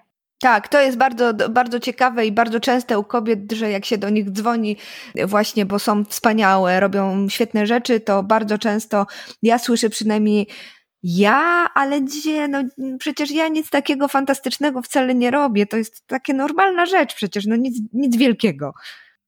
[0.41, 4.11] Tak, to jest bardzo, bardzo ciekawe i bardzo częste u kobiet, że jak się do
[4.11, 4.77] nich dzwoni,
[5.25, 9.07] właśnie, bo są wspaniałe, robią świetne rzeczy, to bardzo często
[9.43, 10.47] ja słyszę przynajmniej
[11.03, 12.63] ja, ale gdzie, no
[12.99, 17.57] przecież ja nic takiego fantastycznego wcale nie robię, to jest taka normalna rzecz przecież, no
[17.57, 18.73] nic, nic wielkiego.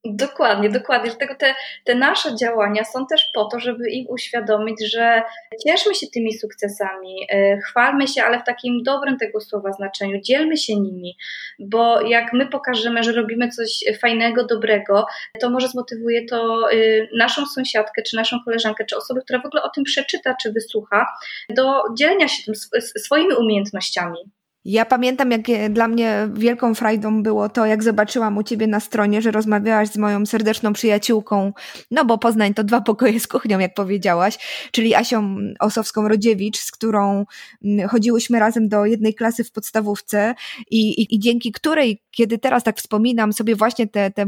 [0.05, 1.11] Dokładnie, dokładnie.
[1.11, 5.23] Dlatego te, te nasze działania są też po to, żeby im uświadomić, że
[5.67, 10.57] cieszmy się tymi sukcesami, e, chwalmy się, ale w takim dobrym tego słowa znaczeniu, dzielmy
[10.57, 11.17] się nimi,
[11.59, 15.07] bo jak my pokażemy, że robimy coś fajnego, dobrego,
[15.41, 16.77] to może zmotywuje to e,
[17.17, 21.07] naszą sąsiadkę, czy naszą koleżankę, czy osobę, która w ogóle o tym przeczyta, czy wysłucha,
[21.49, 22.55] do dzielenia się tym
[22.99, 24.31] swoimi umiejętnościami.
[24.65, 29.23] Ja pamiętam, jak dla mnie wielką frajdą było to, jak zobaczyłam u ciebie na stronie,
[29.23, 31.53] że rozmawiałaś z moją serdeczną przyjaciółką,
[31.91, 34.39] no bo Poznań to dwa pokoje z kuchnią, jak powiedziałaś,
[34.73, 37.25] czyli Asią Osowską-Rodziewicz, z którą
[37.65, 40.35] mm, chodziłyśmy razem do jednej klasy w podstawówce
[40.71, 44.27] i, i, i dzięki której, kiedy teraz tak wspominam sobie właśnie te, te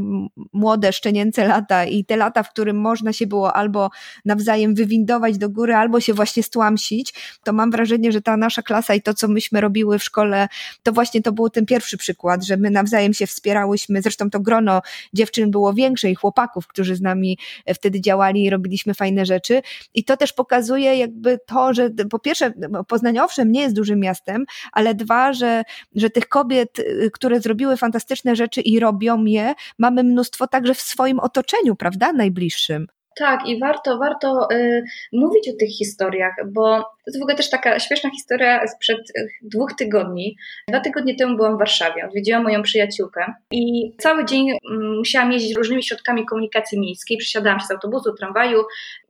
[0.53, 3.91] młode, szczenięce lata i te lata, w którym można się było albo
[4.25, 7.15] nawzajem wywindować do góry, albo się właśnie stłamsić,
[7.45, 10.49] to mam wrażenie, że ta nasza klasa i to, co myśmy robiły w szkole, szkole,
[10.83, 14.03] to właśnie to był ten pierwszy przykład, że my nawzajem się wspierałyśmy.
[14.03, 14.83] Zresztą to grono
[15.13, 17.39] dziewczyn było większe i chłopaków, którzy z nami
[17.75, 19.63] wtedy działali i robiliśmy fajne rzeczy.
[19.95, 22.53] I to też pokazuje jakby to, że po pierwsze,
[22.89, 25.63] Poznań owszem nie jest dużym miastem, ale dwa, że,
[25.95, 30.81] że tych kobiet, y, które zrobiły fantastyczne rzeczy i robią je, mamy mnóstwo także w
[30.81, 32.87] swoim otoczeniu, prawda, najbliższym.
[33.17, 37.51] Tak, i warto, warto y, mówić o tych historiach, bo to jest w ogóle też
[37.51, 40.37] taka śmieszna historia sprzed y, dwóch tygodni.
[40.69, 45.57] Dwa tygodnie temu byłam w Warszawie, odwiedziłam moją przyjaciółkę i cały dzień mm, musiałam jeździć
[45.57, 47.19] różnymi środkami komunikacji miejskiej.
[47.19, 48.65] Przesiadałam się z autobusu, tramwaju.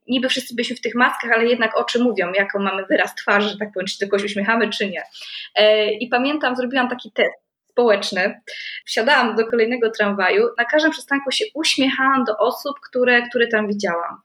[0.08, 3.72] Niby wszyscy byliśmy w tych maskach, ale jednak oczy mówią, jaką mamy wyraz twarzy, tak
[3.72, 5.02] powiem, czy tylko się uśmiechamy, czy nie.
[5.54, 8.40] E, I pamiętam, zrobiłam taki test społeczny.
[8.86, 14.20] Wsiadałam do kolejnego tramwaju, na każdym przystanku się uśmiechałam do osób, które, które tam widziałam.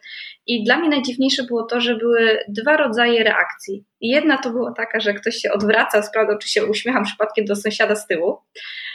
[0.47, 3.85] I dla mnie najdziwniejsze było to, że były dwa rodzaje reakcji.
[4.01, 7.95] Jedna to była taka, że ktoś się odwraca, sprawdzał, czy się uśmiecham przypadkiem do sąsiada
[7.95, 8.37] z tyłu.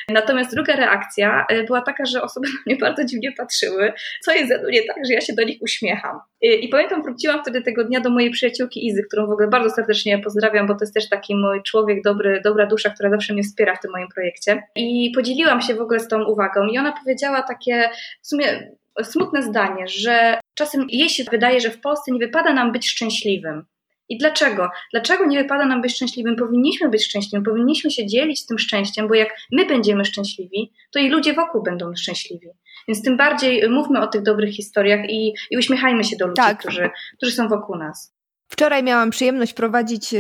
[0.09, 3.93] Natomiast druga reakcja e, była taka, że osoby na mnie bardzo dziwnie patrzyły,
[4.25, 6.19] co jest ze mną nie tak, że ja się do nich uśmiecham.
[6.41, 10.19] I pamiętam, wróciłam wtedy tego dnia do mojej przyjaciółki Izy, którą w ogóle bardzo serdecznie
[10.19, 13.77] pozdrawiam, bo to jest też taki mój człowiek, dobry, dobra dusza, która zawsze mnie wspiera
[13.77, 14.63] w tym moim projekcie.
[14.77, 17.91] I podzieliłam się w ogóle z tą uwagą i ona powiedziała takie
[18.23, 22.73] w sumie smutne zdanie, że czasem jej się wydaje, że w Polsce nie wypada nam
[22.73, 23.65] być szczęśliwym.
[24.09, 24.69] I dlaczego?
[24.93, 26.37] Dlaczego nie wypada nam być szczęśliwym?
[26.37, 31.09] Powinniśmy być szczęśliwym, powinniśmy się dzielić tym szczęściem, bo jak my będziemy szczęśliwi, to i
[31.09, 32.49] ludzie wokół będą szczęśliwi.
[32.89, 36.59] Więc tym bardziej mówmy o tych dobrych historiach i, i uśmiechajmy się do ludzi, tak.
[36.59, 38.15] którzy, którzy są wokół nas.
[38.53, 40.15] Wczoraj miałam przyjemność prowadzić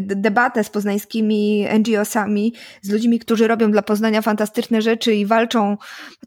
[0.00, 5.76] debatę z poznańskimi NGO-sami, z ludźmi, którzy robią dla Poznania fantastyczne rzeczy i walczą.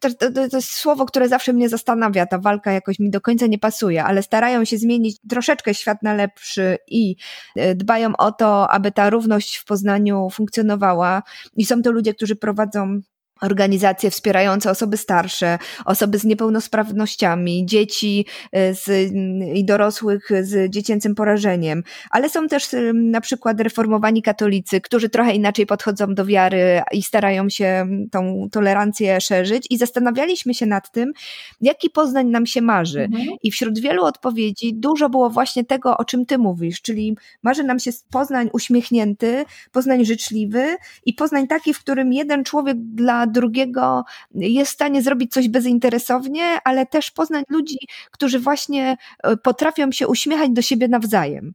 [0.01, 2.25] To, to, to, jest słowo, które zawsze mnie zastanawia.
[2.25, 6.13] Ta walka jakoś mi do końca nie pasuje, ale starają się zmienić troszeczkę świat na
[6.13, 7.15] lepszy i
[7.55, 11.23] e, dbają o to, aby ta równość w Poznaniu funkcjonowała.
[11.55, 13.01] I są to ludzie, którzy prowadzą
[13.41, 19.11] organizacje wspierające osoby starsze, osoby z niepełnosprawnościami, dzieci e, z,
[19.55, 25.65] i dorosłych z dziecięcym porażeniem, ale są też na przykład reformowani katolicy, którzy trochę inaczej
[25.65, 31.13] podchodzą do wiary i starają się tą tolerancję szerzyć i zastanawialiśmy się nad tym,
[31.61, 33.01] jaki Poznań nam się marzy.
[33.01, 33.27] Mhm.
[33.43, 37.79] I wśród wielu odpowiedzi dużo było właśnie tego, o czym ty mówisz, czyli marzy nam
[37.79, 44.03] się Poznań uśmiechnięty, Poznań życzliwy i Poznań taki, w którym jeden człowiek dla drugiego
[44.35, 47.77] jest w stanie zrobić coś bezinteresownie, ale też poznać ludzi,
[48.11, 51.53] którzy właśnie e, potrafią się uśmiechać do siebie nawzajem.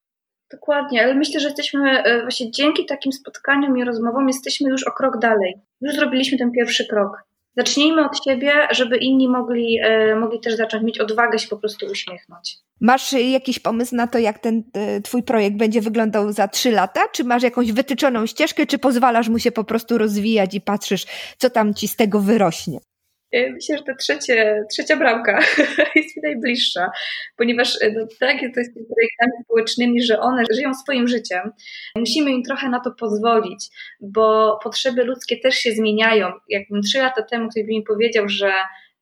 [0.51, 4.93] Dokładnie, ale myślę, że jesteśmy e, właśnie dzięki takim spotkaniom i rozmowom jesteśmy już o
[4.93, 5.55] krok dalej.
[5.81, 7.32] Już zrobiliśmy ten pierwszy krok.
[7.57, 11.87] Zacznijmy od siebie, żeby inni mogli, e, mogli też zacząć mieć odwagę się po prostu
[11.87, 12.59] uśmiechnąć.
[12.81, 17.01] Masz jakiś pomysł na to, jak ten e, twój projekt będzie wyglądał za trzy lata?
[17.13, 21.07] Czy masz jakąś wytyczoną ścieżkę, czy pozwalasz mu się po prostu rozwijać i patrzysz,
[21.39, 22.79] co tam ci z tego wyrośnie?
[23.33, 25.41] E, myślę, że ta trzecie, trzecia bramka
[25.97, 26.91] jest mi najbliższa,
[27.37, 31.53] ponieważ e, no, tak to jest z tymi projektami społecznymi, że one żyją swoim życiem.
[31.97, 33.69] Musimy im trochę na to pozwolić,
[34.01, 36.33] bo potrzeby ludzkie też się zmieniają.
[36.49, 38.53] Jakbym trzy lata temu ktoś by mi powiedział, że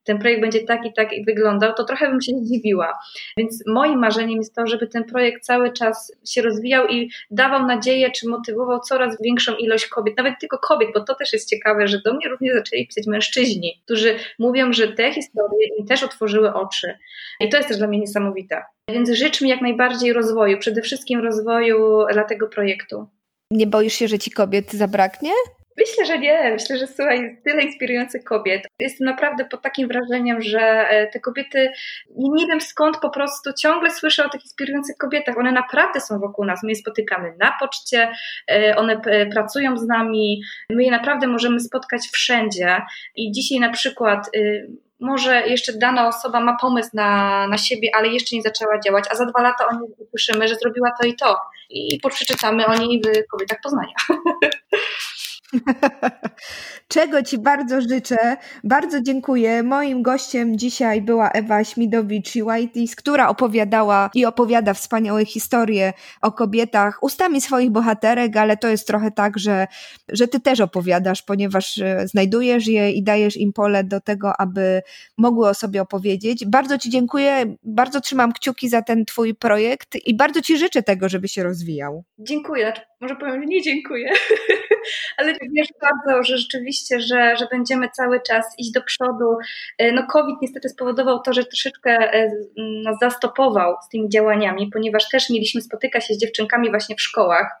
[0.03, 2.99] ten projekt będzie tak i tak wyglądał, to trochę bym się zdziwiła.
[3.37, 8.11] Więc moim marzeniem jest to, żeby ten projekt cały czas się rozwijał i dawał nadzieję,
[8.11, 12.01] czy motywował coraz większą ilość kobiet, nawet tylko kobiet, bo to też jest ciekawe, że
[12.05, 16.97] do mnie również zaczęli pisać mężczyźni, którzy mówią, że te historie im też otworzyły oczy.
[17.39, 18.63] I to jest też dla mnie niesamowite.
[18.89, 23.07] Więc życz mi jak najbardziej rozwoju, przede wszystkim rozwoju dla tego projektu.
[23.51, 25.31] Nie boisz się, że ci kobiet zabraknie?
[25.77, 26.51] Myślę, że nie.
[26.51, 28.63] Myślę, że słuchaj, jest tyle inspirujących kobiet.
[28.79, 31.71] Jestem naprawdę pod takim wrażeniem, że e, te kobiety,
[32.17, 35.37] nie wiem skąd po prostu ciągle słyszę o tych inspirujących kobietach.
[35.37, 36.63] One naprawdę są wokół nas.
[36.63, 38.11] My je spotykamy na poczcie,
[38.51, 42.81] e, one pracują z nami, my je naprawdę możemy spotkać wszędzie.
[43.15, 44.29] I dzisiaj na przykład
[44.99, 49.15] może jeszcze dana osoba ma pomysł na, na siebie, ale jeszcze nie zaczęła działać, a
[49.15, 51.37] za dwa lata o niej usłyszymy, że zrobiła to i to
[51.69, 53.93] i przeczytamy o niej w Kobietach Poznania.
[56.87, 58.37] Czego Ci bardzo życzę.
[58.63, 59.63] Bardzo dziękuję.
[59.63, 67.41] Moim gościem dzisiaj była Ewa Śmidowicz-Whiteys, która opowiadała i opowiada wspaniałe historie o kobietach ustami
[67.41, 69.67] swoich bohaterek, ale to jest trochę tak, że,
[70.09, 74.81] że Ty też opowiadasz, ponieważ e, znajdujesz je i dajesz im pole do tego, aby
[75.17, 76.45] mogły o sobie opowiedzieć.
[76.45, 77.55] Bardzo Ci dziękuję.
[77.63, 82.03] Bardzo trzymam kciuki za ten Twój projekt i bardzo Ci życzę tego, żeby się rozwijał.
[82.19, 82.73] Dziękuję.
[83.01, 84.13] Może powiem, że nie dziękuję,
[85.17, 89.37] ale wiesz bardzo, że rzeczywiście, że, że będziemy cały czas iść do przodu.
[89.77, 95.09] E, no COVID niestety spowodował to, że troszeczkę e, nas zastopował z tymi działaniami, ponieważ
[95.09, 97.51] też mieliśmy spotykać się z dziewczynkami właśnie w szkołach,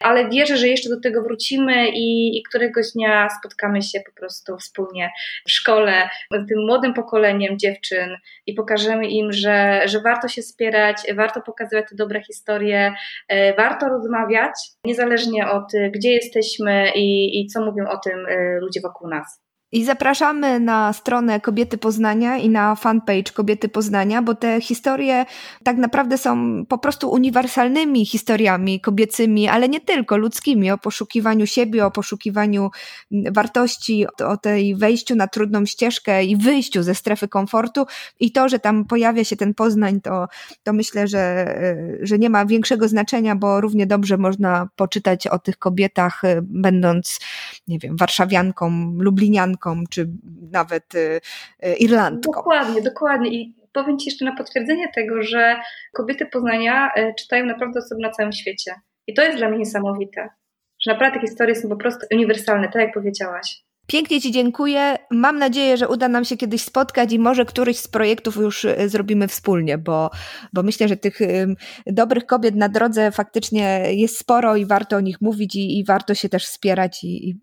[0.00, 4.56] ale wierzę, że jeszcze do tego wrócimy i, i któregoś dnia spotkamy się po prostu
[4.56, 5.10] wspólnie
[5.46, 8.16] w szkole z tym młodym pokoleniem dziewczyn
[8.46, 12.94] i pokażemy im, że, że warto się wspierać, warto pokazywać te dobre historie,
[13.28, 14.54] e, warto rozmawiać,
[14.84, 19.47] niezależnie od gdzie jesteśmy i, i co mówią o tym y, ludzie wokół nas.
[19.72, 25.26] I zapraszamy na stronę Kobiety Poznania i na fanpage Kobiety Poznania, bo te historie
[25.64, 31.86] tak naprawdę są po prostu uniwersalnymi historiami kobiecymi, ale nie tylko ludzkimi, o poszukiwaniu siebie,
[31.86, 32.70] o poszukiwaniu
[33.10, 37.86] wartości, o tej wejściu na trudną ścieżkę i wyjściu ze strefy komfortu.
[38.20, 40.26] I to, że tam pojawia się ten Poznań, to,
[40.62, 41.54] to myślę, że,
[42.02, 47.20] że nie ma większego znaczenia, bo równie dobrze można poczytać o tych kobietach, będąc,
[47.68, 49.57] nie wiem, warszawianką, lublinianką,
[49.90, 50.08] czy
[50.52, 51.20] nawet y,
[51.66, 52.32] y, Irlandką.
[52.32, 53.30] Dokładnie, dokładnie.
[53.30, 55.56] I powiem Ci jeszcze na potwierdzenie tego, że
[55.94, 58.74] kobiety Poznania y, czytają naprawdę osoby na całym świecie.
[59.06, 60.28] I to jest dla mnie niesamowite,
[60.80, 63.67] że naprawdę te historie są po prostu uniwersalne, tak jak powiedziałaś.
[63.90, 64.96] Pięknie Ci dziękuję.
[65.10, 68.88] Mam nadzieję, że uda nam się kiedyś spotkać i może któryś z projektów już y,
[68.88, 70.10] zrobimy wspólnie, bo,
[70.52, 71.18] bo myślę, że tych
[71.86, 76.14] dobrych kobiet na drodze faktycznie jest sporo i warto o nich mówić i, i warto
[76.14, 77.36] się też wspierać i, i,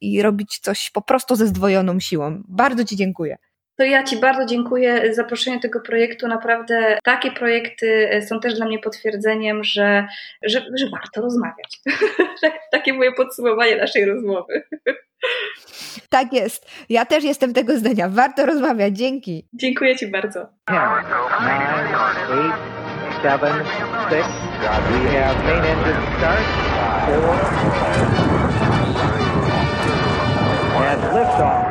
[0.00, 2.42] i robić coś po prostu ze zdwojoną siłą.
[2.48, 3.38] Bardzo Ci dziękuję.
[3.78, 6.28] To ja Ci bardzo dziękuję za zaproszenie tego projektu.
[6.28, 10.06] Naprawdę takie projekty y, są też dla mnie potwierdzeniem, że,
[10.42, 11.80] że, że warto rozmawiać.
[12.72, 14.62] Takie moje podsumowanie naszej rozmowy.
[16.08, 16.70] Tak jest.
[16.88, 18.08] Ja też jestem tego zdania.
[18.08, 18.96] Warto rozmawiać.
[18.96, 19.48] Dzięki.
[19.52, 20.46] Dziękuję Ci bardzo.
[20.64, 20.76] Ten,
[21.40, 21.64] nine,
[22.44, 22.56] eight,
[23.22, 23.64] seven,
[24.10, 24.28] six.
[24.60, 26.44] We have main engine start.
[30.74, 30.86] Four.
[30.86, 31.67] And liftoff.